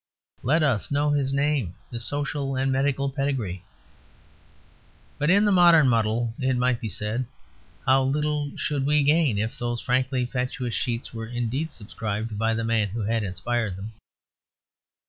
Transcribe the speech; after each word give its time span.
Let 0.41 0.63
us 0.63 0.89
know 0.89 1.11
his 1.11 1.31
name; 1.31 1.75
his 1.91 2.03
social 2.03 2.55
and 2.55 2.71
medical 2.71 3.11
pedigree." 3.11 3.63
But 5.19 5.29
in 5.29 5.45
the 5.45 5.51
modern 5.51 5.87
muddle 5.87 6.33
(it 6.39 6.57
might 6.57 6.81
be 6.81 6.89
said) 6.89 7.27
how 7.85 8.01
little 8.01 8.51
should 8.57 8.83
we 8.87 9.03
gain 9.03 9.37
if 9.37 9.59
those 9.59 9.79
frankly 9.79 10.25
fatuous 10.25 10.73
sheets 10.73 11.13
were 11.13 11.27
indeed 11.27 11.71
subscribed 11.71 12.35
by 12.39 12.55
the 12.55 12.63
man 12.63 12.87
who 12.87 13.01
had 13.01 13.21
inspired 13.21 13.75
them. 13.75 13.93